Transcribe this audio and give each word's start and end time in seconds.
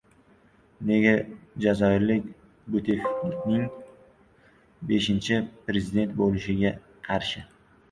Nega 0.91 1.11
jazoirliklar 1.65 2.55
Buteflikaning 2.77 3.69
«beshinchi 4.93 5.41
prezident» 5.71 6.19
bo‘lishiga 6.25 6.77
qarshi? 7.09 7.49